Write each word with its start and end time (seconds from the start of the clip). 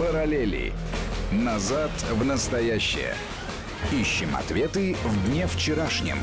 Параллели. 0.00 0.72
Назад 1.30 1.90
в 2.10 2.24
настоящее. 2.24 3.14
Ищем 3.92 4.34
ответы 4.34 4.94
в 4.94 5.28
дне 5.28 5.46
вчерашнем. 5.46 6.16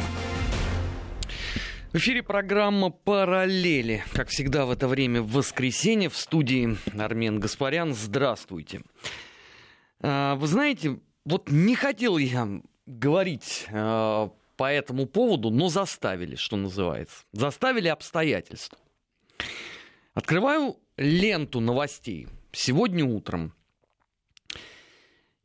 В 1.94 1.98
эфире 1.98 2.24
программа 2.24 2.90
«Параллели». 2.90 4.04
Как 4.14 4.30
всегда 4.30 4.66
в 4.66 4.72
это 4.72 4.88
время 4.88 5.22
в 5.22 5.32
воскресенье 5.32 6.10
в 6.10 6.18
студии 6.18 6.76
Армен 7.00 7.40
Гаспарян. 7.40 7.94
Здравствуйте. 7.94 8.82
А, 10.02 10.34
вы 10.38 10.48
знаете, 10.48 11.00
вот 11.24 11.52
не 11.52 11.76
хотел 11.76 12.18
я 12.18 12.48
говорить 12.88 13.68
а, 13.72 14.32
по 14.56 14.72
этому 14.72 15.06
поводу, 15.06 15.52
но 15.52 15.70
заставили, 15.70 16.36
что 16.36 16.58
называется. 16.58 17.26
Заставили 17.32 17.90
обстоятельства. 17.90 18.80
Открываю 20.16 20.78
ленту 20.98 21.60
новостей 21.60 22.28
сегодня 22.52 23.06
утром 23.06 23.54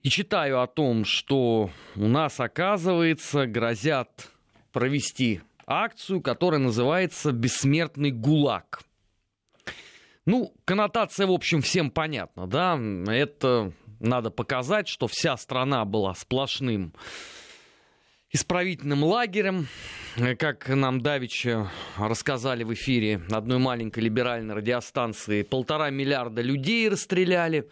и 0.02 0.08
читаю 0.08 0.60
о 0.60 0.66
том, 0.66 1.04
что 1.04 1.70
у 1.96 2.08
нас, 2.08 2.40
оказывается, 2.40 3.46
грозят 3.46 4.30
провести 4.72 5.40
акцию, 5.66 6.20
которая 6.20 6.60
называется 6.60 7.32
«Бессмертный 7.32 8.10
ГУЛАГ». 8.10 8.82
Ну, 10.26 10.54
коннотация, 10.64 11.26
в 11.26 11.32
общем, 11.32 11.62
всем 11.62 11.90
понятна, 11.90 12.46
да? 12.46 12.78
Это 13.08 13.72
надо 14.00 14.30
показать, 14.30 14.88
что 14.88 15.06
вся 15.06 15.36
страна 15.36 15.84
была 15.84 16.14
сплошным 16.14 16.94
исправительным 18.32 19.04
лагерем, 19.04 19.66
как 20.38 20.68
нам 20.68 21.00
давеча 21.02 21.70
рассказали 21.98 22.64
в 22.64 22.72
эфире 22.72 23.20
одной 23.30 23.58
маленькой 23.58 24.00
либеральной 24.04 24.54
радиостанции, 24.54 25.42
полтора 25.42 25.90
миллиарда 25.90 26.40
людей 26.40 26.88
расстреляли. 26.88 27.68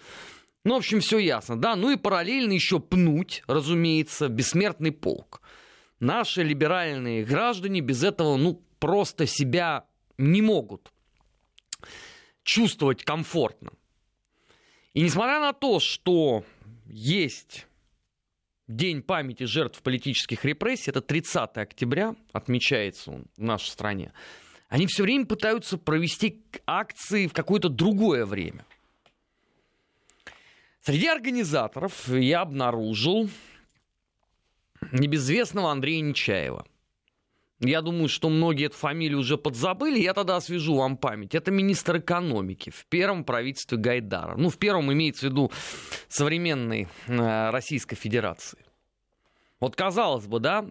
Ну, 0.64 0.74
в 0.74 0.78
общем, 0.78 1.00
все 1.00 1.18
ясно, 1.18 1.58
да. 1.58 1.74
Ну 1.76 1.90
и 1.90 1.96
параллельно 1.96 2.52
еще 2.52 2.80
пнуть, 2.80 3.42
разумеется, 3.46 4.28
бессмертный 4.28 4.92
полк. 4.92 5.40
Наши 6.00 6.42
либеральные 6.42 7.24
граждане 7.24 7.80
без 7.80 8.04
этого, 8.04 8.36
ну, 8.36 8.62
просто 8.78 9.26
себя 9.26 9.86
не 10.18 10.42
могут 10.42 10.92
чувствовать 12.42 13.04
комфортно. 13.04 13.70
И 14.92 15.02
несмотря 15.02 15.40
на 15.40 15.52
то, 15.52 15.78
что 15.78 16.44
есть 16.86 17.66
День 18.66 19.02
памяти 19.02 19.44
жертв 19.44 19.82
политических 19.82 20.44
репрессий, 20.44 20.90
это 20.90 21.00
30 21.00 21.56
октября, 21.56 22.14
отмечается 22.32 23.10
он 23.10 23.26
в 23.36 23.42
нашей 23.42 23.68
стране, 23.68 24.12
они 24.68 24.86
все 24.86 25.02
время 25.02 25.26
пытаются 25.26 25.76
провести 25.76 26.44
акции 26.66 27.26
в 27.26 27.32
какое-то 27.32 27.68
другое 27.68 28.24
время. 28.24 28.64
Среди 30.82 31.08
организаторов 31.08 32.08
я 32.08 32.40
обнаружил 32.40 33.28
небезвестного 34.92 35.70
Андрея 35.70 36.00
Нечаева. 36.00 36.66
Я 37.62 37.82
думаю, 37.82 38.08
что 38.08 38.30
многие 38.30 38.66
эту 38.66 38.76
фамилию 38.76 39.18
уже 39.18 39.36
подзабыли. 39.36 40.00
Я 40.00 40.14
тогда 40.14 40.36
освежу 40.36 40.76
вам 40.76 40.96
память. 40.96 41.34
Это 41.34 41.50
министр 41.50 41.98
экономики 41.98 42.70
в 42.70 42.86
первом 42.86 43.24
правительстве 43.24 43.76
Гайдара. 43.76 44.36
Ну, 44.36 44.48
в 44.48 44.56
первом 44.56 44.90
имеется 44.90 45.26
в 45.26 45.30
виду 45.30 45.52
современной 46.08 46.88
э, 47.06 47.50
Российской 47.50 47.96
Федерации. 47.96 48.58
Вот 49.60 49.76
казалось 49.76 50.26
бы, 50.26 50.40
да, 50.40 50.64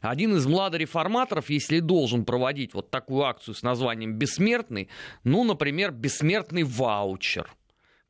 один 0.00 0.34
из 0.34 0.46
младореформаторов, 0.46 1.50
если 1.50 1.80
должен 1.80 2.24
проводить 2.24 2.72
вот 2.72 2.90
такую 2.90 3.24
акцию 3.24 3.54
с 3.54 3.62
названием 3.62 4.14
«Бессмертный», 4.14 4.88
ну, 5.24 5.44
например, 5.44 5.92
«Бессмертный 5.92 6.62
ваучер», 6.62 7.50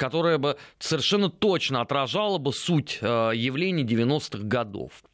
которая 0.01 0.39
бы 0.39 0.56
совершенно 0.79 1.29
точно 1.29 1.83
отражала 1.83 2.39
бы 2.39 2.55
суть 2.55 3.01
э, 3.03 3.33
явлений 3.34 3.84
90-х 3.84 4.45
годов 4.45 5.05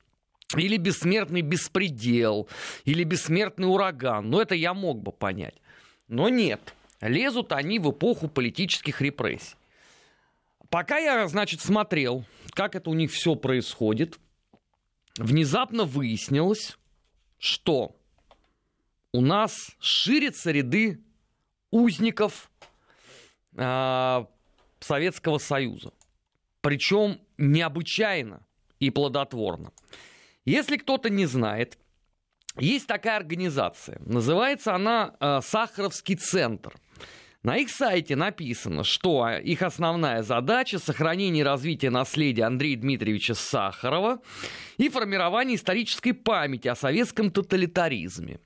или 0.56 0.76
бессмертный 0.76 1.40
беспредел, 1.40 2.48
или 2.84 3.02
бессмертный 3.02 3.66
ураган. 3.66 4.30
Но 4.30 4.40
это 4.40 4.54
я 4.54 4.74
мог 4.74 5.02
бы 5.02 5.10
понять. 5.10 5.56
Но 6.06 6.28
нет. 6.28 6.72
Лезут 7.00 7.50
они 7.50 7.80
в 7.80 7.90
эпоху 7.90 8.28
политических 8.28 9.00
репрессий. 9.00 9.56
Пока 10.70 10.98
я, 10.98 11.26
значит, 11.26 11.60
смотрел, 11.60 12.24
как 12.50 12.76
это 12.76 12.88
у 12.88 12.94
них 12.94 13.10
все 13.10 13.34
происходит, 13.34 14.20
внезапно 15.18 15.82
выяснилось, 15.82 16.78
что 17.38 17.96
у 19.10 19.20
нас 19.20 19.72
ширятся 19.80 20.52
ряды 20.52 21.02
узников 21.72 22.52
э, 23.56 24.24
Советского 24.86 25.38
Союза. 25.38 25.92
Причем 26.60 27.20
необычайно 27.38 28.46
и 28.80 28.90
плодотворно. 28.90 29.72
Если 30.44 30.76
кто-то 30.76 31.10
не 31.10 31.26
знает, 31.26 31.78
есть 32.58 32.86
такая 32.86 33.16
организация. 33.16 34.00
Называется 34.04 34.74
она 34.74 35.14
э, 35.20 35.40
Сахаровский 35.42 36.16
центр. 36.16 36.72
На 37.42 37.58
их 37.58 37.70
сайте 37.70 38.16
написано, 38.16 38.82
что 38.82 39.28
их 39.28 39.62
основная 39.62 40.22
задача– 40.22 40.78
сохранение 40.80 41.42
и 41.42 41.44
развитие 41.44 41.90
наследия 41.90 42.44
Андрея 42.44 42.76
Дмитриевича 42.76 43.34
Сахарова 43.34 44.20
и 44.78 44.88
формирование 44.88 45.56
исторической 45.56 46.12
памяти 46.12 46.68
о 46.68 46.74
советском 46.74 47.30
тоталитаризме 47.30 48.40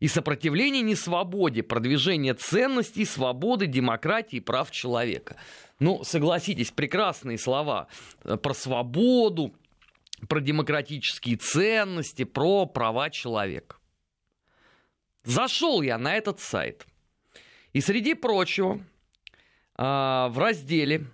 и 0.00 0.08
сопротивление 0.08 0.82
несвободе, 0.82 1.62
продвижение 1.62 2.34
ценностей, 2.34 3.04
свободы, 3.04 3.66
демократии 3.66 4.40
прав 4.40 4.70
человека. 4.70 5.36
Ну, 5.78 6.02
согласитесь, 6.04 6.70
прекрасные 6.70 7.38
слова 7.38 7.86
э, 8.24 8.36
про 8.36 8.54
свободу, 8.54 9.54
про 10.28 10.40
демократические 10.40 11.36
ценности, 11.36 12.24
про 12.24 12.66
права 12.66 13.10
человека. 13.10 13.76
Зашел 15.22 15.82
я 15.82 15.98
на 15.98 16.16
этот 16.16 16.40
сайт. 16.40 16.86
И 17.72 17.80
среди 17.80 18.14
прочего, 18.14 18.80
а, 19.76 20.28
в 20.28 20.38
разделе 20.38 21.06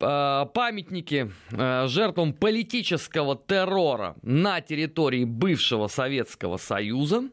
а, 0.00 0.46
памятники 0.46 1.32
а, 1.52 1.86
жертвам 1.88 2.32
политического 2.32 3.36
террора 3.36 4.16
на 4.22 4.60
территории 4.60 5.24
бывшего 5.24 5.88
Советского 5.88 6.56
Союза 6.56 7.28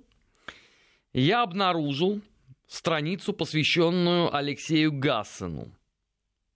я 1.14 1.44
обнаружил 1.44 2.22
страницу, 2.68 3.34
посвященную 3.34 4.36
Алексею 4.36 4.92
Гассену. 4.92 5.72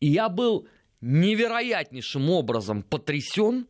И 0.00 0.08
я 0.08 0.28
был 0.28 0.66
невероятнейшим 1.00 2.30
образом 2.30 2.82
потрясен, 2.82 3.66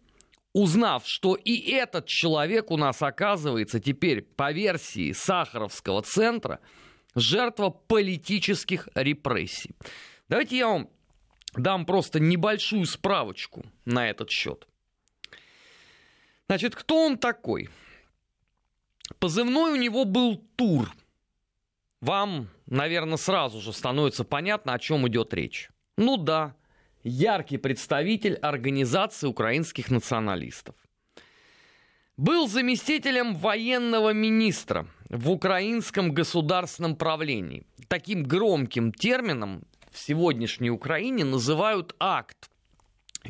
узнав, 0.58 1.06
что 1.06 1.34
и 1.37 1.70
этот 1.70 2.06
человек 2.06 2.70
у 2.70 2.76
нас 2.76 3.00
оказывается 3.00 3.78
теперь 3.78 4.22
по 4.22 4.50
версии 4.52 5.12
Сахаровского 5.12 6.02
центра 6.02 6.58
жертва 7.14 7.70
политических 7.70 8.88
репрессий. 8.94 9.76
Давайте 10.28 10.58
я 10.58 10.66
вам 10.69 10.90
дам 11.55 11.87
просто 11.87 12.19
небольшую 12.19 12.87
справочку 12.87 13.64
на 13.84 14.10
этот 14.10 14.31
счет. 14.31 14.66
Значит, 16.49 16.75
кто 16.75 17.06
он 17.06 17.19
такой? 17.19 17.69
Позывной 19.20 19.72
у 19.72 19.76
него 19.76 20.04
был 20.04 20.37
Тур. 20.56 20.90
Вам, 22.00 22.49
наверное, 22.66 23.16
сразу 23.16 23.61
же 23.61 23.72
становится 23.72 24.25
понятно, 24.25 24.72
о 24.72 24.78
чем 24.78 25.06
идет 25.06 25.32
речь. 25.34 25.70
Ну 25.96 26.16
да, 26.16 26.54
яркий 27.08 27.58
представитель 27.58 28.34
организации 28.34 29.26
украинских 29.26 29.90
националистов. 29.90 30.75
Был 32.16 32.49
заместителем 32.49 33.37
военного 33.37 34.12
министра 34.12 34.88
в 35.08 35.31
украинском 35.31 36.12
государственном 36.12 36.96
правлении. 36.96 37.64
Таким 37.88 38.25
громким 38.25 38.93
термином 38.93 39.62
в 39.93 39.99
сегодняшней 39.99 40.70
Украине 40.70 41.25
называют 41.25 41.94
акт, 42.00 42.50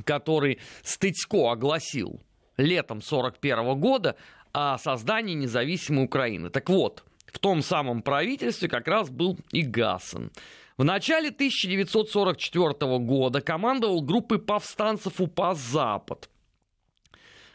который 0.05 0.59
Стыцко 0.83 1.51
огласил 1.51 2.23
летом 2.57 2.99
1941 2.99 3.79
года 3.79 4.17
о 4.53 4.79
создании 4.79 5.35
независимой 5.35 6.05
Украины. 6.05 6.51
Так 6.51 6.69
вот, 6.69 7.05
в 7.33 7.39
том 7.39 7.63
самом 7.63 8.03
правительстве 8.03 8.69
как 8.69 8.89
раз 8.89 9.11
был 9.11 9.39
и 9.53 9.63
Гассен. 9.63 10.31
В 10.77 10.85
начале 10.85 11.31
1944 11.31 12.99
года 12.99 13.41
командовал 13.41 14.01
группой 14.01 14.39
повстанцев 14.39 15.21
УПА 15.21 15.55
«Запад». 15.55 16.29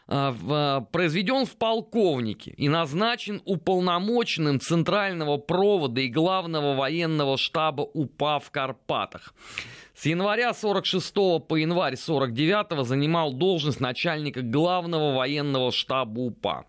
А, 0.06 0.36
а, 0.50 0.80
произведен 0.82 1.46
в 1.46 1.56
полковнике 1.56 2.50
и 2.58 2.68
назначен 2.68 3.40
уполномоченным 3.46 4.60
Центрального 4.60 5.38
провода 5.38 6.02
и 6.02 6.08
главного 6.08 6.74
военного 6.74 7.38
штаба 7.38 7.82
УПА 7.82 8.38
в 8.40 8.50
Карпатах. 8.50 9.34
С 9.94 10.04
января 10.04 10.52
46 10.52 11.14
по 11.48 11.56
январь 11.56 11.96
49 11.96 12.84
занимал 12.84 13.32
должность 13.32 13.80
начальника 13.80 14.42
главного 14.42 15.14
военного 15.14 15.72
штаба 15.72 16.20
УПА. 16.20 16.66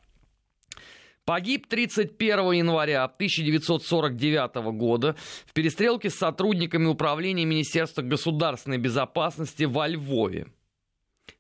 Погиб 1.26 1.66
31 1.68 2.52
января 2.52 3.04
1949 3.04 4.56
года 4.78 5.16
в 5.48 5.54
перестрелке 5.54 6.12
с 6.12 6.16
сотрудниками 6.16 6.86
управления 6.86 7.46
Министерства 7.46 8.04
государственной 8.04 8.78
безопасности 8.78 9.64
во 9.64 9.88
Львове. 9.88 10.48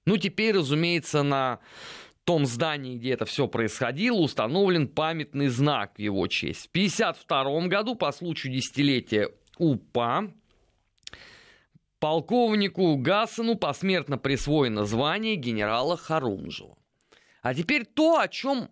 Ну, 0.05 0.17
теперь, 0.17 0.55
разумеется, 0.55 1.21
на 1.21 1.59
том 2.23 2.47
здании, 2.47 2.97
где 2.97 3.11
это 3.11 3.25
все 3.25 3.47
происходило, 3.47 4.17
установлен 4.17 4.87
памятный 4.87 5.49
знак 5.49 5.97
в 5.97 5.99
его 5.99 6.25
честь. 6.27 6.65
В 6.65 6.69
1952 6.71 7.67
году, 7.67 7.93
по 7.93 8.11
случаю 8.11 8.53
десятилетия 8.53 9.29
УПА, 9.59 10.31
полковнику 11.99 12.97
Гасану 12.97 13.55
посмертно 13.55 14.17
присвоено 14.17 14.85
звание 14.85 15.35
генерала 15.35 15.95
Харунжева. 15.95 16.75
А 17.43 17.53
теперь 17.53 17.85
то, 17.85 18.17
о 18.17 18.27
чем 18.27 18.69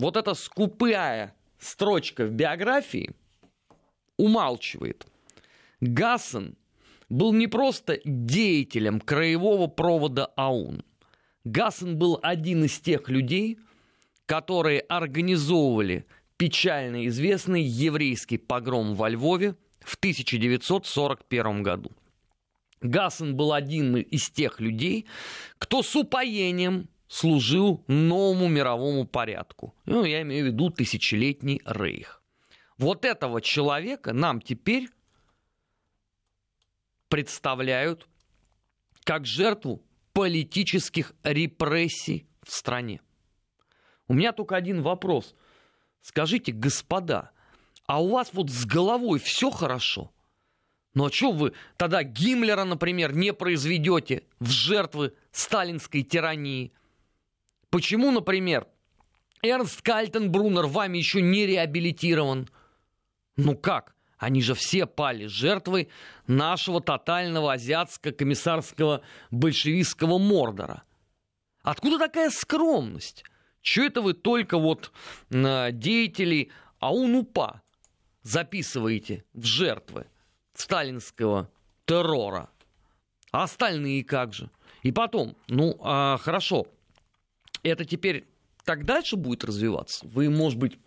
вот 0.00 0.16
эта 0.16 0.34
скупая 0.34 1.34
строчка 1.58 2.24
в 2.24 2.32
биографии 2.32 3.10
умалчивает. 4.16 5.06
Гассан 5.80 6.56
был 7.08 7.32
не 7.32 7.46
просто 7.46 8.00
деятелем 8.04 9.00
краевого 9.00 9.66
провода 9.66 10.26
АУН. 10.36 10.82
Гассан 11.44 11.98
был 11.98 12.18
один 12.22 12.64
из 12.64 12.78
тех 12.80 13.08
людей, 13.08 13.58
которые 14.26 14.80
организовывали 14.80 16.06
печально 16.36 17.06
известный 17.08 17.62
еврейский 17.62 18.38
погром 18.38 18.94
во 18.94 19.08
Львове 19.08 19.54
в 19.80 19.96
1941 19.96 21.62
году. 21.62 21.90
Гассан 22.80 23.36
был 23.36 23.52
один 23.52 23.96
из 23.96 24.30
тех 24.30 24.60
людей, 24.60 25.06
кто 25.58 25.82
с 25.82 25.94
упоением 25.94 26.88
служил 27.10 27.84
новому 27.88 28.48
мировому 28.48 29.04
порядку. 29.04 29.74
Ну, 29.84 30.04
я 30.04 30.22
имею 30.22 30.44
в 30.44 30.46
виду 30.46 30.70
тысячелетний 30.70 31.60
рейх. 31.64 32.22
Вот 32.78 33.04
этого 33.04 33.42
человека 33.42 34.12
нам 34.12 34.40
теперь 34.40 34.88
представляют 37.08 38.06
как 39.02 39.26
жертву 39.26 39.82
политических 40.12 41.12
репрессий 41.24 42.28
в 42.44 42.52
стране. 42.52 43.00
У 44.06 44.14
меня 44.14 44.32
только 44.32 44.54
один 44.54 44.82
вопрос. 44.82 45.34
Скажите, 46.02 46.52
господа, 46.52 47.32
а 47.86 48.00
у 48.00 48.10
вас 48.10 48.30
вот 48.32 48.50
с 48.50 48.64
головой 48.64 49.18
все 49.18 49.50
хорошо? 49.50 50.12
Ну 50.94 51.06
а 51.06 51.12
что 51.12 51.32
вы 51.32 51.54
тогда 51.76 52.04
Гиммлера, 52.04 52.62
например, 52.62 53.16
не 53.16 53.32
произведете 53.32 54.22
в 54.38 54.48
жертвы 54.50 55.12
сталинской 55.32 56.04
тирании? 56.04 56.72
Почему, 57.70 58.10
например, 58.10 58.66
Эрнст 59.42 59.80
Кальтенбруннер 59.82 60.66
вами 60.66 60.98
еще 60.98 61.22
не 61.22 61.46
реабилитирован? 61.46 62.48
Ну 63.36 63.56
как? 63.56 63.94
Они 64.18 64.42
же 64.42 64.54
все 64.54 64.84
пали 64.84 65.26
жертвой 65.26 65.88
нашего 66.26 66.82
тотального 66.82 67.54
азиатско-комиссарского 67.54 69.00
большевистского 69.30 70.18
мордора. 70.18 70.82
Откуда 71.62 71.98
такая 71.98 72.28
скромность? 72.30 73.24
Чего 73.62 73.86
это 73.86 74.02
вы 74.02 74.12
только 74.12 74.58
вот 74.58 74.92
деятелей 75.30 76.50
АУН-УПА 76.80 77.62
записываете 78.22 79.24
в 79.32 79.44
жертвы 79.44 80.06
сталинского 80.54 81.50
террора? 81.86 82.50
А 83.32 83.44
остальные 83.44 84.04
как 84.04 84.34
же? 84.34 84.50
И 84.82 84.92
потом, 84.92 85.36
ну, 85.48 85.78
а, 85.82 86.18
хорошо, 86.18 86.66
это 87.62 87.84
теперь 87.84 88.26
так 88.64 88.84
дальше 88.84 89.16
будет 89.16 89.44
развиваться? 89.44 90.06
Вы, 90.06 90.30
может 90.30 90.58
быть, 90.58 90.78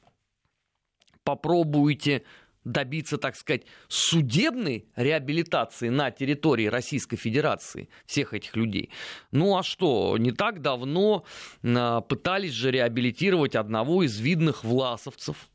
попробуете 1.23 2.23
добиться, 2.63 3.17
так 3.17 3.35
сказать, 3.35 3.63
судебной 3.87 4.85
реабилитации 4.95 5.89
на 5.89 6.11
территории 6.11 6.67
Российской 6.67 7.17
Федерации 7.17 7.89
всех 8.05 8.33
этих 8.33 8.55
людей. 8.55 8.89
Ну 9.31 9.57
а 9.57 9.63
что, 9.63 10.17
не 10.17 10.31
так 10.31 10.61
давно 10.61 11.25
а, 11.63 12.01
пытались 12.01 12.53
же 12.53 12.71
реабилитировать 12.71 13.55
одного 13.55 14.03
из 14.03 14.17
видных 14.19 14.63
власовцев. 14.63 15.49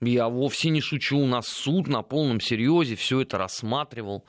Я 0.00 0.28
вовсе 0.28 0.70
не 0.70 0.80
шучу, 0.80 1.18
у 1.18 1.26
нас 1.26 1.46
суд 1.46 1.86
на 1.86 2.02
полном 2.02 2.40
серьезе 2.40 2.96
все 2.96 3.20
это 3.20 3.38
рассматривал 3.38 4.24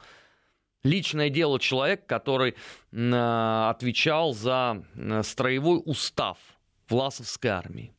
личное 0.84 1.30
дело 1.30 1.60
человека, 1.60 2.04
который 2.06 2.56
э, 2.92 3.68
отвечал 3.70 4.34
за 4.34 4.84
э, 4.96 5.24
строевой 5.24 5.82
устав 5.84 6.38
Власовской 6.90 7.52
армии, 7.52 7.94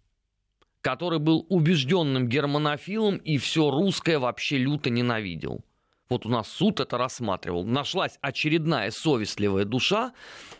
который 0.81 1.19
был 1.19 1.47
убежденным 1.49 2.29
германофилом 2.29 3.17
и 3.17 3.39
все 3.39 3.71
русское 3.71 4.19
вообще 4.19 4.59
люто 4.59 4.91
ненавидел. 4.91 5.65
Вот 6.11 6.27
у 6.27 6.29
нас 6.29 6.49
суд 6.49 6.81
это 6.81 6.99
рассматривал. 6.99 7.65
Нашлась 7.65 8.19
очередная 8.21 8.91
совестливая 8.91 9.65
душа, 9.65 10.13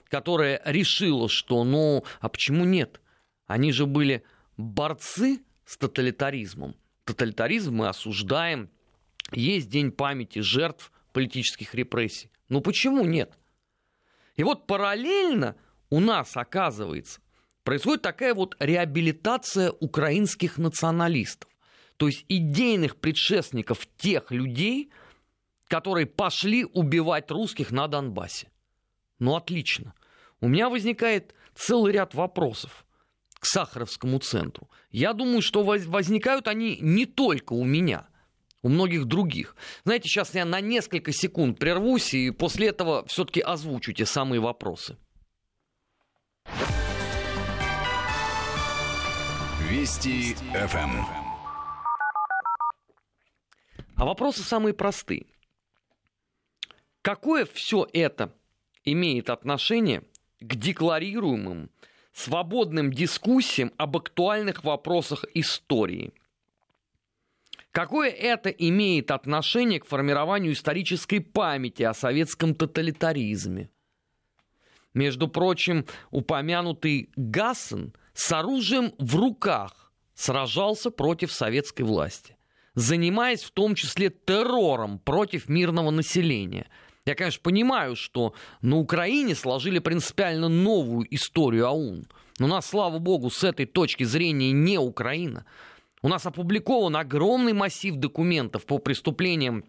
которая 0.09 0.61
решила, 0.65 1.29
что 1.29 1.65
ну, 1.65 2.05
а 2.21 2.29
почему 2.31 2.65
нет? 2.65 3.01
Они 3.47 3.71
же 3.71 3.85
были 3.85 4.25
борцы 4.57 5.43
с 5.67 5.77
тоталитаризмом. 5.77 6.77
Тоталитаризм 7.05 7.77
мы 7.77 7.89
осуждаем. 7.89 8.71
Есть 9.33 9.69
день 9.69 9.93
памяти 9.93 10.39
жертв 10.39 10.91
политических 11.15 11.75
репрессий. 11.75 12.31
Ну 12.51 12.61
почему 12.61 13.05
нет? 13.05 13.39
И 14.37 14.43
вот 14.43 14.67
параллельно 14.67 15.57
у 15.89 16.01
нас, 16.01 16.37
оказывается, 16.37 17.21
происходит 17.63 18.03
такая 18.03 18.35
вот 18.35 18.57
реабилитация 18.59 19.71
украинских 19.71 20.59
националистов. 20.59 21.49
То 21.97 22.09
есть 22.09 22.27
идейных 22.29 22.97
предшественников 22.97 23.87
тех 23.97 24.33
людей, 24.33 24.91
которые 25.69 26.07
пошли 26.07 26.65
убивать 26.65 27.31
русских 27.31 27.71
на 27.71 27.87
Донбассе. 27.87 28.51
Ну 29.21 29.37
отлично. 29.37 29.95
У 30.41 30.49
меня 30.49 30.69
возникает 30.69 31.33
целый 31.55 31.93
ряд 31.93 32.15
вопросов 32.15 32.85
к 33.39 33.47
Сахаровскому 33.47 34.19
центру. 34.19 34.69
Я 34.91 35.13
думаю, 35.13 35.43
что 35.43 35.63
возникают 35.63 36.49
они 36.49 36.77
не 36.81 37.07
только 37.07 37.53
у 37.53 37.65
меня– 37.65 38.09
у 38.65 38.71
многих 38.71 39.05
других. 39.05 39.55
Знаете, 39.85 40.09
сейчас 40.09 40.35
я 40.35 40.47
на 40.47 40.61
несколько 40.61 41.13
секунд 41.13 41.59
прервусь 41.59 42.15
и 42.15 42.31
после 42.31 42.69
этого 42.69 43.05
все-таки 43.07 43.41
озвучу 43.41 43.93
те 43.93 44.07
самые 44.07 44.41
вопросы. 44.41 44.97
Вести 49.69 50.35
ФМ. 50.35 50.79
Эм. 50.79 51.05
А 53.97 54.05
вопросы 54.07 54.43
самые 54.43 54.73
простые. 54.73 55.27
Какое 57.03 57.45
все 57.45 57.87
это 57.93 58.33
имеет 58.83 59.29
отношение 59.29 60.05
к 60.41 60.55
декларируемым 60.55 61.71
свободным 62.15 62.91
дискуссиям 62.91 63.73
об 63.77 63.99
актуальных 63.99 64.65
вопросах 64.65 65.27
истории– 65.35 66.15
Какое 67.75 68.11
это 68.11 68.51
имеет 68.51 69.11
отношение 69.11 69.81
к 69.81 69.85
формированию 69.85 70.53
исторической 70.53 71.19
памяти 71.19 71.83
о 71.83 71.93
советском 71.93 72.55
тоталитаризме? 72.55 73.69
Между 74.95 75.27
прочим, 75.27 75.85
упомянутый 76.13 77.11
Гассен 77.17 77.93
с 78.13 78.31
оружием 78.31 78.93
в 79.01 79.17
руках 79.17 79.93
сражался 80.15 80.93
против 80.93 81.33
советской 81.33 81.83
власти, 81.83 82.37
занимаясь 82.77 83.43
в 83.43 83.51
том 83.51 83.75
числе 83.75 84.09
террором 84.11 85.01
против 85.01 85.49
мирного 85.49 85.91
населения. 85.91 86.69
Я, 87.05 87.17
конечно, 87.17 87.43
понимаю, 87.43 87.97
что 87.97 88.35
на 88.63 88.77
Украине 88.77 89.35
сложили 89.35 89.81
принципиально 89.81 90.49
новую 90.49 91.13
историю 91.13 91.67
АУН. 91.67 92.07
Но 92.39 92.47
нас, 92.47 92.67
слава 92.67 93.01
богу, 93.01 93.31
с 93.31 93.43
этой 93.43 93.67
точки 93.67 94.05
зрения 94.05 94.53
не 94.53 94.79
Украина– 94.79 95.45
У 96.05 96.09
нас 96.09 96.27
опубликован 96.27 96.97
огромный 96.97 97.55
массив 97.55 97.97
документов 97.97 98.67
по 98.67 98.77
преступлениям 98.77 99.65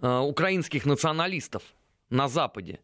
э, 0.00 0.18
украинских 0.18 0.86
националистов 0.86 1.64
на 2.08 2.28
Западе. 2.28 2.78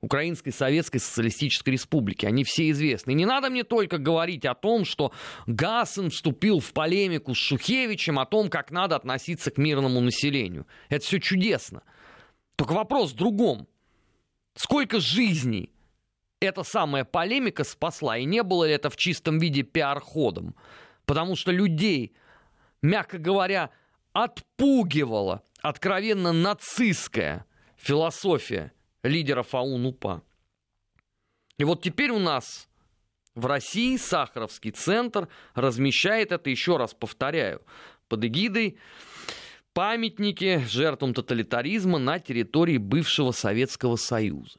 Украинской 0.00 0.52
Советской 0.52 0.98
Социалистической 0.98 1.70
Республики. 1.72 2.26
Они 2.26 2.44
все 2.44 2.70
известны. 2.70 3.10
И 3.10 3.14
не 3.14 3.26
надо 3.26 3.50
мне 3.50 3.64
только 3.64 3.98
говорить 3.98 4.46
о 4.46 4.54
том, 4.54 4.84
что 4.84 5.12
Гасен 5.48 6.10
вступил 6.10 6.60
в 6.60 6.72
полемику 6.72 7.34
с 7.34 7.38
Шухевичем 7.38 8.20
о 8.20 8.24
том, 8.26 8.50
как 8.50 8.70
надо 8.70 8.94
относиться 8.94 9.50
к 9.50 9.58
мирному 9.58 10.00
населению. 10.00 10.68
Это 10.90 11.04
все 11.04 11.18
чудесно. 11.18 11.82
Только 12.54 12.74
вопрос 12.74 13.10
в 13.10 13.16
другом. 13.16 13.66
Сколько 14.54 15.00
жизней 15.00 15.72
эта 16.38 16.62
самая 16.62 17.04
полемика 17.04 17.64
спасла? 17.64 18.16
И 18.16 18.26
не 18.26 18.44
было 18.44 18.62
ли 18.62 18.74
это 18.74 18.90
в 18.90 18.96
чистом 18.96 19.40
виде 19.40 19.62
пиар-ходом? 19.62 20.54
Потому 21.06 21.36
что 21.36 21.52
людей, 21.52 22.14
мягко 22.82 23.18
говоря, 23.18 23.70
отпугивала 24.12 25.42
откровенно 25.60 26.32
нацистская 26.32 27.46
философия 27.76 28.72
лидеров 29.02 29.54
АУН-УПА. 29.54 30.22
И 31.58 31.64
вот 31.64 31.82
теперь 31.82 32.10
у 32.10 32.18
нас 32.18 32.68
в 33.34 33.46
России 33.46 33.96
Сахаровский 33.96 34.70
центр 34.70 35.28
размещает 35.54 36.32
это, 36.32 36.50
еще 36.50 36.76
раз 36.76 36.94
повторяю, 36.94 37.62
под 38.08 38.24
эгидой 38.24 38.78
памятники 39.72 40.64
жертвам 40.66 41.14
тоталитаризма 41.14 41.98
на 41.98 42.20
территории 42.20 42.78
бывшего 42.78 43.32
Советского 43.32 43.96
Союза. 43.96 44.58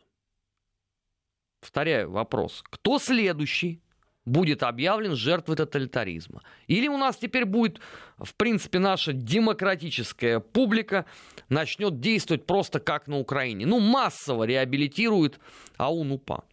Повторяю 1.62 2.12
вопрос. 2.12 2.64
Кто 2.70 3.00
следующий 3.00 3.82
будет 4.26 4.64
объявлен 4.64 5.16
жертвой 5.16 5.56
тоталитаризма? 5.56 6.42
Или 6.68 6.88
у 6.88 6.98
нас 6.98 7.18
теперь 7.18 7.46
будет, 7.46 7.80
в 8.18 8.34
принципе, 8.36 8.80
наша 8.80 9.14
демократическая 9.14 10.40
публика 10.40 11.06
начнет 11.50 12.00
действовать 12.00 12.46
просто 12.46 12.80
как 12.80 13.08
на 13.08 13.18
Украине? 13.18 13.66
Ну, 13.66 13.80
массово 13.80 14.44
реабилитирует 14.44 15.40
АУН-УПА. 15.78 16.44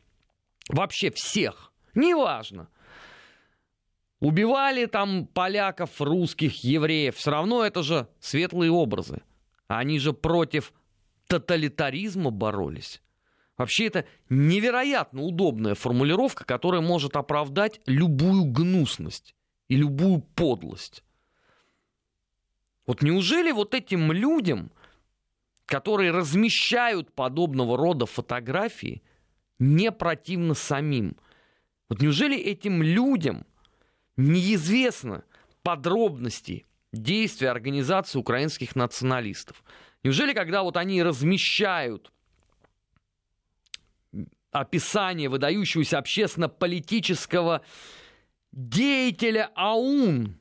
Вообще 0.69 1.11
всех. 1.11 1.73
Неважно. 1.95 2.69
Убивали 4.21 4.87
там 4.87 5.26
поляков, 5.26 6.00
русских, 6.00 6.62
евреев. 6.62 7.17
Все 7.17 7.31
равно 7.33 7.64
это 7.64 7.83
же 7.83 8.07
светлые 8.21 8.71
образы. 8.71 9.23
Они 9.67 9.99
же 9.99 10.12
против 10.12 10.73
тоталитаризма 11.26 12.31
боролись. 12.31 13.02
Вообще 13.56 13.87
это 13.87 14.06
невероятно 14.28 15.23
удобная 15.23 15.75
формулировка, 15.75 16.44
которая 16.44 16.80
может 16.80 17.16
оправдать 17.16 17.80
любую 17.87 18.44
гнусность 18.44 19.35
и 19.68 19.76
любую 19.76 20.21
подлость. 20.21 21.04
Вот 22.87 23.02
неужели 23.02 23.52
вот 23.52 23.75
этим 23.75 24.11
людям, 24.11 24.73
которые 25.66 26.11
размещают 26.11 27.12
подобного 27.12 27.76
рода 27.76 28.06
фотографии, 28.06 29.02
не 29.59 29.92
противно 29.92 30.54
самим? 30.54 31.16
Вот 31.88 32.00
неужели 32.00 32.37
этим 32.38 32.82
людям 32.82 33.47
неизвестно 34.16 35.25
подробности 35.62 36.66
действий 36.92 37.47
организации 37.47 38.18
украинских 38.18 38.76
националистов. 38.76 39.62
Неужели, 40.02 40.32
когда 40.32 40.62
вот 40.62 40.76
они 40.76 41.02
размещают 41.02 42.12
описание 44.52 45.28
выдающегося 45.28 45.99
общественно-политического 45.99 47.62
деятеля 48.52 49.50
АУН, 49.56 50.38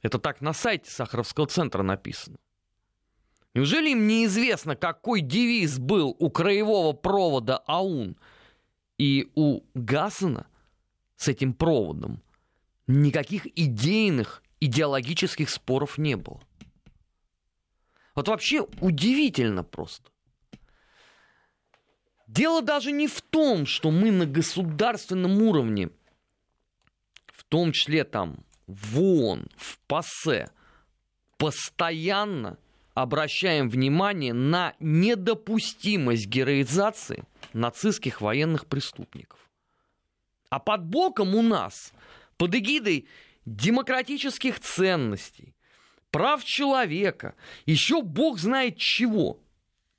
это 0.00 0.18
так 0.18 0.40
на 0.40 0.52
сайте 0.52 0.90
Сахаровского 0.90 1.46
центра 1.46 1.82
написано, 1.82 2.38
Неужели 3.54 3.90
им 3.90 4.06
неизвестно, 4.06 4.76
какой 4.76 5.20
девиз 5.20 5.78
был 5.78 6.16
у 6.18 6.30
краевого 6.30 6.94
провода 6.94 7.58
АУН 7.66 8.16
и 8.96 9.30
у 9.34 9.60
Гасена 9.74 10.46
с 11.16 11.28
этим 11.28 11.52
проводом? 11.52 12.22
никаких 12.86 13.46
идейных, 13.58 14.42
идеологических 14.60 15.50
споров 15.50 15.98
не 15.98 16.16
было. 16.16 16.40
Вот 18.14 18.28
вообще 18.28 18.62
удивительно 18.80 19.64
просто. 19.64 20.10
Дело 22.32 22.62
даже 22.62 22.92
не 22.92 23.08
в 23.08 23.20
том, 23.20 23.66
что 23.66 23.90
мы 23.90 24.10
на 24.10 24.24
государственном 24.24 25.42
уровне, 25.42 25.90
в 27.26 27.44
том 27.44 27.72
числе 27.72 28.04
там 28.04 28.42
в 28.66 28.98
ООН, 28.98 29.48
в 29.58 29.78
ПАСЕ, 29.80 30.50
постоянно 31.36 32.56
обращаем 32.94 33.68
внимание 33.68 34.32
на 34.32 34.74
недопустимость 34.80 36.26
героизации 36.26 37.24
нацистских 37.52 38.22
военных 38.22 38.64
преступников. 38.64 39.38
А 40.48 40.58
под 40.58 40.86
боком 40.86 41.34
у 41.34 41.42
нас 41.42 41.92
под 42.38 42.54
эгидой 42.54 43.08
демократических 43.44 44.58
ценностей, 44.58 45.54
прав 46.10 46.42
человека, 46.44 47.34
еще 47.66 48.00
бог 48.00 48.38
знает 48.38 48.78
чего, 48.78 49.38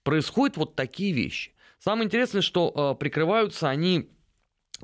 происходят 0.01 0.57
вот 0.57 0.73
такие 0.73 1.13
вещи. 1.13 1.52
Самое 1.83 2.05
интересное, 2.05 2.41
что 2.41 2.71
э, 2.73 2.97
прикрываются 2.97 3.67
они 3.67 4.09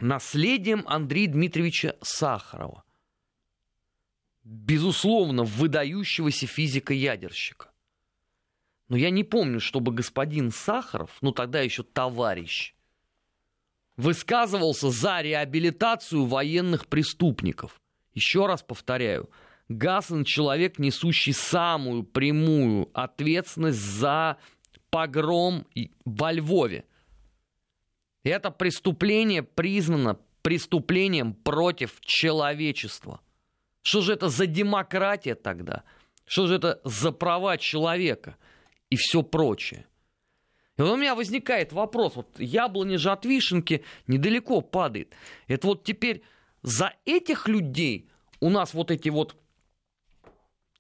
наследием 0.02 0.84
Андрея 0.86 1.30
Дмитриевича 1.30 1.96
Сахарова. 2.02 2.84
Безусловно, 4.44 5.46
выдающегося 5.46 6.46
физика-ядерщика. 6.46 7.72
Но 8.90 8.98
я 8.98 9.12
не 9.12 9.24
помню, 9.24 9.62
чтобы 9.62 9.94
господин 9.94 10.52
Сахаров, 10.52 11.16
ну 11.22 11.32
тогда 11.32 11.62
еще 11.62 11.84
товарищ, 11.84 12.76
высказывался 13.96 14.90
за 14.90 15.22
реабилитацию 15.22 16.26
военных 16.26 16.88
преступников. 16.88 17.80
Еще 18.14 18.46
раз 18.46 18.62
повторяю, 18.62 19.30
Гасен 19.70 20.26
человек, 20.26 20.80
несущий 20.80 21.32
самую 21.32 22.04
прямую 22.04 22.90
ответственность 22.94 23.80
за 23.80 24.36
погром 24.90 25.66
во 26.04 26.34
Львове. 26.34 26.84
Это 28.30 28.52
преступление 28.52 29.44
признано 29.44 30.20
преступлением 30.42 31.34
против 31.34 32.00
человечества. 32.02 33.22
Что 33.82 34.02
же 34.02 34.14
это 34.14 34.30
за 34.30 34.46
демократия 34.46 35.36
тогда? 35.36 35.84
Что 36.26 36.48
же 36.48 36.56
это 36.56 36.80
за 36.84 37.12
права 37.12 37.58
человека? 37.58 38.38
И 38.90 38.96
все 38.96 39.24
прочее. 39.24 39.86
И 40.78 40.82
вот 40.82 40.92
у 40.92 40.98
меня 40.98 41.14
возникает 41.14 41.74
вопрос, 41.74 42.16
вот 42.16 42.40
яблони 42.40 42.96
же 42.96 43.12
от 43.12 43.26
вишенки 43.26 43.84
недалеко 44.08 44.62
падает. 44.62 45.14
Это 45.48 45.68
вот 45.68 45.84
теперь 45.84 46.24
за 46.62 46.94
этих 47.06 47.48
людей 47.48 48.10
у 48.40 48.50
нас 48.50 48.74
вот 48.74 48.90
эти 48.90 49.10
вот 49.10 49.36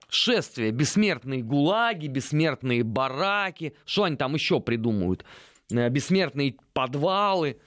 шествия, 0.09 0.71
бессмертные 0.71 1.43
гулаги, 1.43 2.07
бессмертные 2.07 2.83
бараки, 2.83 3.75
что 3.85 4.03
они 4.03 4.15
там 4.15 4.33
еще 4.33 4.59
придумают, 4.59 5.25
бессмертные 5.69 6.55
подвалы, 6.73 7.59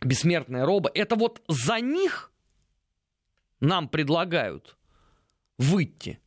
бессмертная 0.00 0.64
роба. 0.64 0.90
Это 0.94 1.16
вот 1.16 1.42
за 1.48 1.80
них 1.80 2.32
нам 3.60 3.88
предлагают 3.88 4.76
выйти 5.58 6.20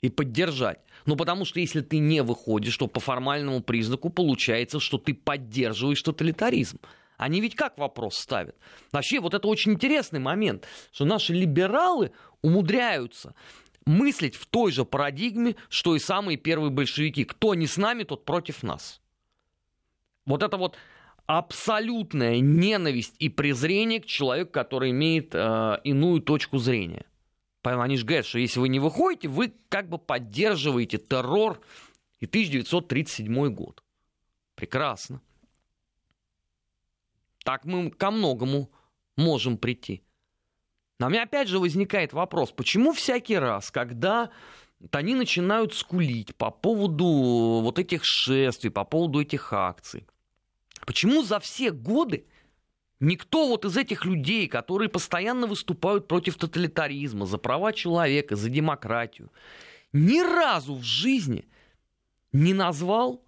и 0.00 0.10
поддержать. 0.10 0.80
Ну, 1.06 1.16
потому 1.16 1.44
что 1.44 1.60
если 1.60 1.80
ты 1.80 1.98
не 1.98 2.22
выходишь, 2.22 2.76
то 2.76 2.86
по 2.86 3.00
формальному 3.00 3.62
признаку 3.62 4.10
получается, 4.10 4.80
что 4.80 4.98
ты 4.98 5.14
поддерживаешь 5.14 6.02
тоталитаризм. 6.02 6.78
Они 7.16 7.40
ведь 7.40 7.54
как 7.54 7.78
вопрос 7.78 8.16
ставят? 8.16 8.56
Вообще, 8.92 9.20
вот 9.20 9.34
это 9.34 9.46
очень 9.48 9.72
интересный 9.72 10.20
момент, 10.20 10.66
что 10.92 11.04
наши 11.04 11.32
либералы 11.32 12.10
умудряются 12.42 13.34
мыслить 13.86 14.34
в 14.34 14.46
той 14.46 14.72
же 14.72 14.84
парадигме, 14.84 15.56
что 15.68 15.94
и 15.94 15.98
самые 15.98 16.36
первые 16.36 16.70
большевики. 16.70 17.24
Кто 17.24 17.54
не 17.54 17.66
с 17.66 17.76
нами, 17.76 18.02
тот 18.02 18.24
против 18.24 18.62
нас. 18.62 19.00
Вот 20.26 20.42
это 20.42 20.56
вот 20.56 20.76
абсолютная 21.26 22.40
ненависть 22.40 23.14
и 23.18 23.28
презрение 23.28 24.00
к 24.00 24.06
человеку, 24.06 24.52
который 24.52 24.90
имеет 24.90 25.34
э, 25.34 25.80
иную 25.84 26.20
точку 26.20 26.58
зрения. 26.58 27.06
Они 27.62 27.96
же 27.96 28.04
говорят, 28.04 28.26
что 28.26 28.38
если 28.38 28.60
вы 28.60 28.68
не 28.68 28.78
выходите, 28.78 29.28
вы 29.28 29.54
как 29.70 29.88
бы 29.88 29.98
поддерживаете 29.98 30.98
террор 30.98 31.60
и 32.20 32.26
1937 32.26 33.48
год. 33.54 33.82
Прекрасно. 34.54 35.22
Так 37.42 37.64
мы 37.64 37.90
ко 37.90 38.10
многому 38.10 38.70
можем 39.16 39.56
прийти. 39.56 40.02
Но 40.98 41.06
у 41.06 41.10
меня 41.10 41.24
опять 41.24 41.48
же 41.48 41.58
возникает 41.58 42.12
вопрос, 42.12 42.52
почему 42.52 42.92
всякий 42.92 43.36
раз, 43.36 43.70
когда 43.70 44.30
они 44.92 45.14
начинают 45.14 45.74
скулить 45.74 46.34
по 46.36 46.50
поводу 46.50 47.06
вот 47.62 47.78
этих 47.78 48.04
шествий, 48.04 48.70
по 48.70 48.84
поводу 48.84 49.20
этих 49.20 49.52
акций, 49.52 50.06
почему 50.84 51.22
за 51.22 51.40
все 51.40 51.70
годы 51.70 52.26
Никто 53.00 53.48
вот 53.48 53.64
из 53.64 53.76
этих 53.76 54.04
людей, 54.04 54.48
которые 54.48 54.88
постоянно 54.88 55.46
выступают 55.46 56.08
против 56.08 56.36
тоталитаризма, 56.36 57.26
за 57.26 57.36
права 57.38 57.72
человека, 57.72 58.34
за 58.34 58.48
демократию, 58.48 59.30
ни 59.92 60.20
разу 60.20 60.74
в 60.74 60.82
жизни 60.82 61.46
не 62.32 62.54
назвал, 62.54 63.22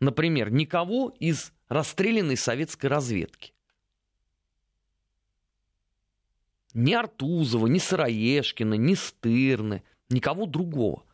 например, 0.00 0.50
никого 0.50 1.14
из 1.18 1.52
расстрелянной 1.68 2.36
советской 2.36 2.86
разведки. 2.86 3.52
Ни 6.72 6.94
Артузова, 6.94 7.66
ни 7.66 7.78
Сыроежкина, 7.78 8.74
ни 8.74 8.94
Стырны, 8.94 9.82
никого 10.08 10.46
другого. 10.46 11.04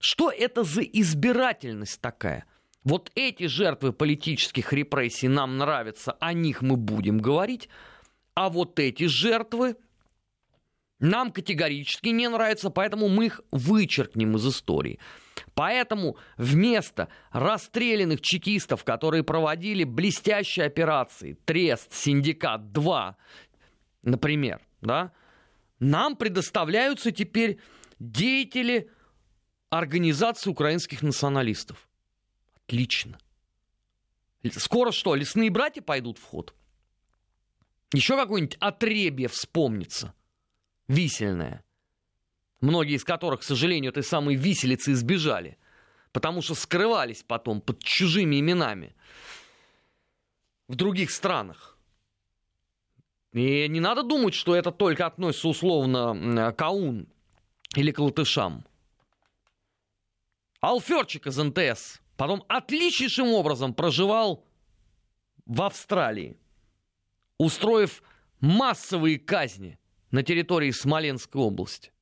Что 0.00 0.30
это 0.32 0.64
за 0.64 0.82
избирательность 0.82 2.00
такая? 2.00 2.44
Вот 2.84 3.10
эти 3.14 3.46
жертвы 3.46 3.92
политических 3.92 4.72
репрессий 4.72 5.28
нам 5.28 5.56
нравятся, 5.56 6.12
о 6.20 6.34
них 6.34 6.60
мы 6.60 6.76
будем 6.76 7.18
говорить, 7.18 7.68
а 8.34 8.50
вот 8.50 8.78
эти 8.78 9.04
жертвы 9.04 9.76
нам 11.00 11.32
категорически 11.32 12.08
не 12.08 12.28
нравятся, 12.28 12.70
поэтому 12.70 13.08
мы 13.08 13.26
их 13.26 13.40
вычеркнем 13.50 14.36
из 14.36 14.46
истории. 14.46 14.98
Поэтому 15.54 16.16
вместо 16.36 17.08
расстрелянных 17.30 18.20
чекистов, 18.20 18.84
которые 18.84 19.24
проводили 19.24 19.84
блестящие 19.84 20.66
операции, 20.66 21.38
Трест, 21.44 21.92
Синдикат 21.92 22.72
2, 22.72 23.16
например, 24.02 24.60
да, 24.80 25.12
нам 25.80 26.16
предоставляются 26.16 27.10
теперь 27.12 27.58
деятели 27.98 28.90
организации 29.70 30.50
украинских 30.50 31.02
националистов. 31.02 31.88
Отлично. 32.66 33.18
Скоро 34.52 34.92
что, 34.92 35.14
лесные 35.14 35.50
братья 35.50 35.82
пойдут 35.82 36.18
в 36.18 36.24
ход? 36.24 36.54
Еще 37.92 38.16
какое-нибудь 38.16 38.56
отребье 38.60 39.28
вспомнится. 39.28 40.14
Висельное. 40.88 41.64
Многие 42.60 42.96
из 42.96 43.04
которых, 43.04 43.40
к 43.40 43.44
сожалению, 43.44 43.90
этой 43.90 44.02
самой 44.02 44.34
виселицы 44.34 44.92
избежали. 44.92 45.58
Потому 46.12 46.42
что 46.42 46.54
скрывались 46.54 47.22
потом 47.22 47.60
под 47.60 47.82
чужими 47.82 48.40
именами 48.40 48.94
в 50.68 50.74
других 50.74 51.10
странах. 51.10 51.78
И 53.32 53.68
не 53.68 53.80
надо 53.80 54.02
думать, 54.02 54.34
что 54.34 54.54
это 54.54 54.70
только 54.70 55.06
относится 55.06 55.48
условно 55.48 56.52
к 56.52 56.62
АУН 56.62 57.08
или 57.74 57.90
к 57.90 57.98
латышам. 57.98 58.64
Алферчик 60.60 61.26
из 61.26 61.36
НТС 61.36 62.00
потом 62.16 62.44
отличнейшим 62.48 63.28
образом 63.28 63.74
проживал 63.74 64.44
в 65.46 65.62
Австралии, 65.62 66.36
устроив 67.38 68.02
массовые 68.40 69.18
казни 69.18 69.78
на 70.10 70.22
территории 70.22 70.70
Смоленской 70.70 71.40
области. 71.40 71.92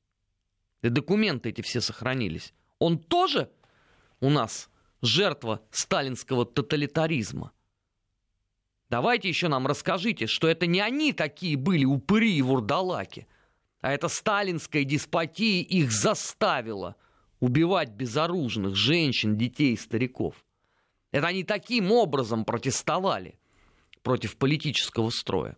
И 0.81 0.89
документы 0.89 1.49
эти 1.49 1.61
все 1.61 1.81
сохранились. 1.81 2.53
Он 2.79 2.99
тоже 2.99 3.49
у 4.19 4.29
нас 4.29 4.69
жертва 5.01 5.61
сталинского 5.71 6.45
тоталитаризма– 6.45 7.51
Давайте 8.93 9.27
еще 9.27 9.47
нам 9.47 9.65
расскажите, 9.65 10.27
что 10.27 10.47
это 10.47 10.67
не 10.67 10.79
они 10.79 11.13
такие 11.13 11.57
были 11.57 11.83
упыри 11.83 12.35
и 12.35 12.43
вурдалаки, 12.43 13.25
а 13.81 13.91
это 13.91 14.07
сталинская 14.07 14.83
деспотия 14.83 15.63
их 15.63 15.91
заставила 15.91 16.95
убивать 17.43 17.89
безоружных 17.89 18.73
женщин, 18.73 19.35
детей 19.35 19.75
стариков. 19.77 20.45
Это 21.11 21.27
они 21.27 21.43
таким 21.43 21.91
образом 21.91 22.45
протестовали 22.45 23.37
против 24.01 24.37
политического 24.37 25.09
строя. 25.09 25.57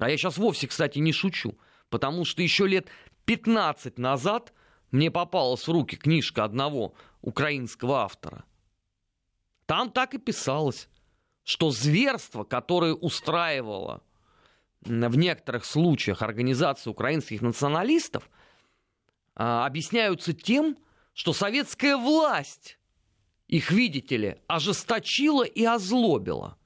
А 0.00 0.10
я 0.10 0.16
сейчас 0.16 0.36
вовсе, 0.36 0.66
кстати, 0.66 0.98
не 0.98 1.12
шучу, 1.12 1.56
потому 1.88 2.24
что 2.24 2.42
еще 2.42 2.66
лет 2.66 2.88
15 3.26 3.96
назад 3.96 4.52
мне 4.90 5.12
попалась 5.12 5.68
в 5.68 5.70
руки 5.70 5.96
книжка 5.96 6.42
одного 6.42 6.94
украинского 7.20 8.00
автора. 8.00 8.44
Там 9.66 9.92
так 9.92 10.14
и 10.14 10.18
писалось 10.18 10.88
что 11.44 11.70
зверство, 11.70 12.42
которое 12.42 12.92
устраивало 12.92 14.02
в 14.82 15.16
некоторых 15.16 15.64
случаях 15.64 16.22
организация 16.22 16.90
украинских 16.90 17.40
националистов, 17.40 18.28
объясняются 19.38 20.32
тем, 20.32 20.76
что 21.14 21.32
советская 21.32 21.96
власть 21.96 22.78
их, 23.46 23.70
видите 23.70 24.16
ли, 24.16 24.36
ожесточила 24.46 25.44
и 25.44 25.64
озлобила. 25.64 26.58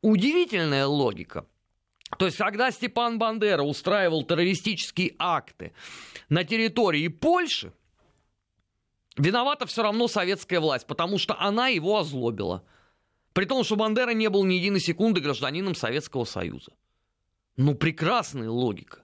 Удивительная 0.00 0.86
логика. 0.86 1.46
То 2.18 2.26
есть, 2.26 2.38
когда 2.38 2.70
Степан 2.70 3.18
Бандера 3.18 3.62
устраивал 3.62 4.24
террористические 4.24 5.14
акты 5.18 5.72
на 6.28 6.44
территории 6.44 7.08
Польши, 7.08 7.72
виновата 9.16 9.66
все 9.66 9.82
равно 9.82 10.08
советская 10.08 10.60
власть, 10.60 10.86
потому 10.86 11.18
что 11.18 11.38
она 11.38 11.68
его 11.68 11.98
озлобила. 11.98 12.64
При 13.32 13.46
том, 13.46 13.64
что 13.64 13.76
Бандера 13.76 14.10
не 14.10 14.28
был 14.28 14.44
ни 14.44 14.54
единой 14.54 14.80
секунды 14.80 15.20
гражданином 15.20 15.74
Советского 15.74 16.24
Союза. 16.24 16.72
Ну, 17.56 17.74
прекрасная 17.74 18.48
логика. 18.48 19.03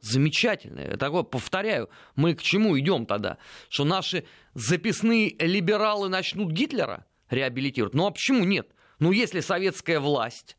Замечательная. 0.00 0.96
Такое, 0.96 1.22
повторяю, 1.24 1.90
мы 2.14 2.34
к 2.34 2.42
чему 2.42 2.78
идем 2.78 3.04
тогда? 3.04 3.38
Что 3.68 3.84
наши 3.84 4.24
записные 4.54 5.34
либералы 5.38 6.08
начнут 6.08 6.52
Гитлера 6.52 7.06
реабилитировать? 7.30 7.94
Ну 7.94 8.06
а 8.06 8.10
почему 8.10 8.44
нет? 8.44 8.70
Ну 9.00 9.12
если 9.12 9.40
советская 9.40 9.98
власть 9.98 10.56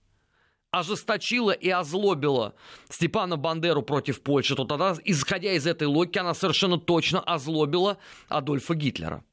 ожесточила 0.72 1.52
и 1.52 1.70
озлобила 1.70 2.54
Степана 2.90 3.38
Бандеру 3.38 3.82
против 3.82 4.22
Польши, 4.22 4.56
то 4.56 4.66
тогда, 4.66 4.96
исходя 5.04 5.54
из 5.54 5.66
этой 5.66 5.88
логики, 5.88 6.20
она 6.20 6.34
совершенно 6.34 6.78
точно 6.78 7.22
озлобила 7.22 7.98
Адольфа 8.28 8.76
Гитлера. 8.76 9.24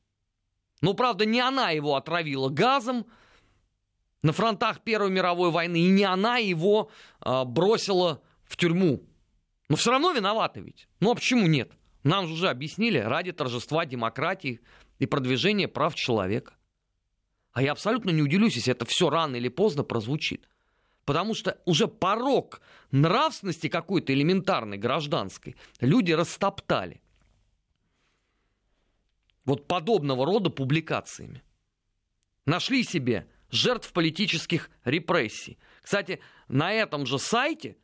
Ну, 0.80 0.94
правда, 0.94 1.24
не 1.24 1.40
она 1.40 1.70
его 1.70 1.96
отравила 1.96 2.48
газом, 2.48 3.06
на 4.22 4.32
фронтах 4.32 4.80
Первой 4.80 5.10
мировой 5.10 5.50
войны, 5.50 5.78
и 5.78 5.88
не 5.88 6.04
она 6.04 6.38
его 6.38 6.90
э, 7.24 7.44
бросила 7.44 8.22
в 8.44 8.56
тюрьму. 8.56 9.02
Но 9.68 9.76
все 9.76 9.90
равно 9.90 10.12
виноваты 10.12 10.60
ведь. 10.60 10.88
Ну 11.00 11.10
а 11.10 11.14
почему 11.14 11.46
нет? 11.46 11.72
Нам 12.04 12.26
же 12.28 12.34
уже 12.34 12.48
объяснили, 12.48 12.98
ради 12.98 13.32
торжества 13.32 13.84
демократии 13.84 14.60
и 14.98 15.06
продвижения 15.06 15.66
прав 15.66 15.94
человека. 15.94 16.54
А 17.52 17.62
я 17.62 17.72
абсолютно 17.72 18.10
не 18.10 18.22
удивлюсь, 18.22 18.56
если 18.56 18.72
это 18.72 18.84
все 18.84 19.10
рано 19.10 19.36
или 19.36 19.48
поздно 19.48 19.82
прозвучит. 19.82 20.48
Потому 21.04 21.34
что 21.34 21.60
уже 21.64 21.88
порог 21.88 22.60
нравственности 22.90 23.68
какой-то 23.68 24.12
элементарной, 24.12 24.76
гражданской, 24.76 25.56
люди 25.80 26.12
растоптали. 26.12 27.00
Вот 29.44 29.66
подобного 29.66 30.26
рода 30.26 30.50
публикациями. 30.50 31.42
Нашли 32.44 32.84
себе 32.84 33.28
жертв 33.50 33.92
политических 33.92 34.70
репрессий. 34.84 35.58
Кстати, 35.82 36.20
на 36.48 36.72
этом 36.72 37.06
же 37.06 37.18
сайте 37.18 37.76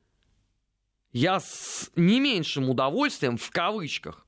я 1.13 1.41
с 1.41 1.91
не 1.95 2.21
меньшим 2.21 2.71
удовольствием, 2.71 3.37
в 3.37 3.51
кавычках, 3.51 4.27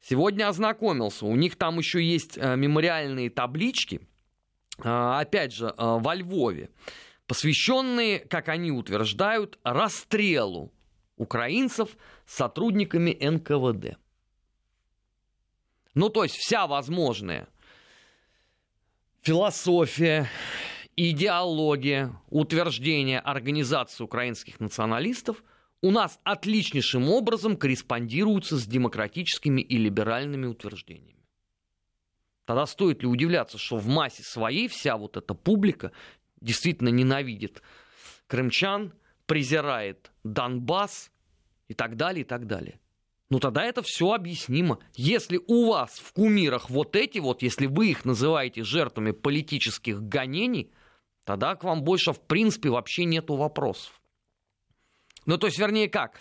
сегодня 0.00 0.48
ознакомился. 0.48 1.26
У 1.26 1.36
них 1.36 1.56
там 1.56 1.78
еще 1.78 2.02
есть 2.02 2.36
э, 2.36 2.56
мемориальные 2.56 3.30
таблички, 3.30 4.00
э, 4.78 4.82
опять 4.84 5.52
же, 5.52 5.66
э, 5.66 5.72
во 5.76 6.14
Львове, 6.14 6.70
посвященные, 7.26 8.18
как 8.18 8.48
они 8.48 8.72
утверждают, 8.72 9.58
расстрелу 9.62 10.72
украинцев 11.16 11.96
сотрудниками 12.26 13.16
НКВД. 13.20 13.96
Ну, 15.94 16.08
то 16.08 16.24
есть 16.24 16.34
вся 16.36 16.66
возможная 16.66 17.48
философия, 19.22 20.28
идеология, 20.96 22.12
утверждения 22.28 23.20
организации 23.20 24.02
украинских 24.02 24.58
националистов 24.58 25.42
у 25.84 25.90
нас 25.90 26.18
отличнейшим 26.24 27.10
образом 27.10 27.58
корреспондируются 27.58 28.56
с 28.56 28.66
демократическими 28.66 29.60
и 29.60 29.76
либеральными 29.76 30.46
утверждениями. 30.46 31.26
Тогда 32.46 32.64
стоит 32.64 33.02
ли 33.02 33.06
удивляться, 33.06 33.58
что 33.58 33.76
в 33.76 33.86
массе 33.86 34.22
своей 34.22 34.68
вся 34.68 34.96
вот 34.96 35.18
эта 35.18 35.34
публика 35.34 35.92
действительно 36.40 36.88
ненавидит 36.88 37.60
крымчан, 38.28 38.94
презирает 39.26 40.10
Донбасс 40.24 41.10
и 41.68 41.74
так 41.74 41.96
далее, 41.96 42.22
и 42.22 42.26
так 42.26 42.46
далее 42.46 42.80
ну 43.30 43.40
тогда 43.40 43.64
это 43.64 43.82
все 43.82 44.12
объяснимо. 44.12 44.78
Если 44.94 45.40
у 45.48 45.70
вас 45.70 45.98
в 45.98 46.12
кумирах 46.12 46.70
вот 46.70 46.94
эти 46.94 47.18
вот, 47.18 47.42
если 47.42 47.66
вы 47.66 47.90
их 47.90 48.04
называете 48.04 48.62
жертвами 48.62 49.10
политических 49.10 50.00
гонений, 50.00 50.70
тогда 51.24 51.56
к 51.56 51.64
вам 51.64 51.82
больше 51.82 52.12
в 52.12 52.20
принципе 52.20 52.70
вообще 52.70 53.04
нету 53.04 53.34
вопросов. 53.34 54.00
Ну 55.26 55.38
то 55.38 55.46
есть, 55.46 55.58
вернее 55.58 55.88
как, 55.88 56.20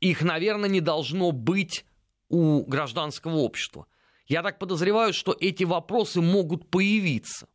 их, 0.00 0.22
наверное, 0.22 0.68
не 0.68 0.80
должно 0.80 1.32
быть 1.32 1.84
у 2.28 2.64
гражданского 2.64 3.36
общества. 3.36 3.86
Я 4.26 4.42
так 4.42 4.58
подозреваю, 4.58 5.12
что 5.12 5.36
эти 5.38 5.64
вопросы 5.64 6.20
могут 6.20 6.70
появиться 6.70 7.48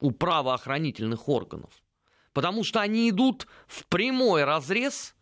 у 0.00 0.10
правоохранительных 0.10 1.28
органов. 1.28 1.72
Потому 2.32 2.64
что 2.64 2.80
они 2.80 3.10
идут 3.10 3.46
в 3.66 3.86
прямой 3.86 4.44
разрез 4.44 5.14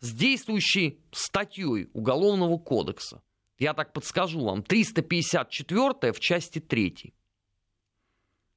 с 0.00 0.12
действующей 0.12 1.00
статьей 1.12 1.88
Уголовного 1.92 2.58
кодекса. 2.58 3.22
Я 3.58 3.74
так 3.74 3.92
подскажу 3.92 4.40
вам. 4.40 4.62
354 4.62 6.12
в 6.12 6.20
части 6.20 6.58
3. 6.58 7.14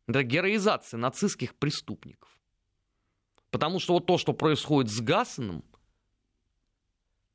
Это 0.08 0.24
героизация 0.24 0.98
нацистских 0.98 1.56
преступников. 1.56 2.35
Потому 3.56 3.80
что 3.80 3.94
вот 3.94 4.06
то, 4.06 4.18
что 4.18 4.34
происходит 4.34 4.92
с 4.92 5.00
Гасаном, 5.00 5.64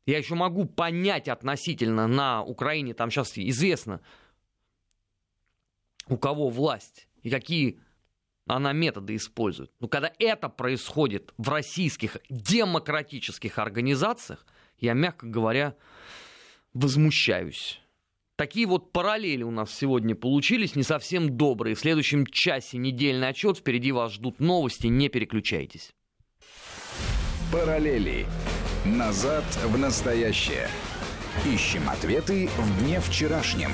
я 0.04 0.18
еще 0.18 0.34
могу 0.34 0.66
понять 0.66 1.28
относительно 1.28 2.06
на 2.06 2.44
Украине, 2.44 2.92
там 2.92 3.10
сейчас 3.10 3.38
известно, 3.38 4.02
у 6.08 6.18
кого 6.18 6.50
власть 6.50 7.08
и 7.22 7.30
какие 7.30 7.80
она 8.46 8.74
методы 8.74 9.16
использует. 9.16 9.72
Но 9.80 9.88
когда 9.88 10.12
это 10.18 10.50
происходит 10.50 11.32
в 11.38 11.48
российских 11.48 12.18
демократических 12.28 13.58
организациях, 13.58 14.44
я, 14.76 14.92
мягко 14.92 15.26
говоря, 15.26 15.74
возмущаюсь. 16.74 17.80
Такие 18.36 18.66
вот 18.66 18.92
параллели 18.92 19.42
у 19.42 19.50
нас 19.50 19.74
сегодня 19.74 20.14
получились, 20.14 20.76
не 20.76 20.82
совсем 20.82 21.38
добрые. 21.38 21.74
В 21.74 21.80
следующем 21.80 22.26
часе 22.26 22.76
недельный 22.76 23.28
отчет. 23.28 23.56
Впереди 23.56 23.90
вас 23.90 24.12
ждут 24.12 24.38
новости, 24.38 24.86
не 24.86 25.08
переключайтесь. 25.08 25.94
Параллели. 27.50 28.26
Назад 28.84 29.44
в 29.64 29.76
настоящее. 29.76 30.68
Ищем 31.44 31.90
ответы 31.90 32.48
в 32.56 32.80
дне 32.80 33.00
вчерашнем. 33.00 33.72